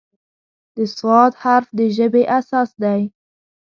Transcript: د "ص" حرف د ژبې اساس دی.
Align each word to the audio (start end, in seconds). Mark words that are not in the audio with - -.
د 0.75 0.77
"ص" 0.97 0.99
حرف 1.41 1.67
د 1.77 1.79
ژبې 1.97 2.23
اساس 2.37 2.69
دی. 2.83 3.01